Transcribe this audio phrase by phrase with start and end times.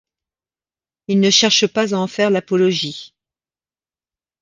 [1.09, 3.13] Il ne cherche pas à en faire l'apologie.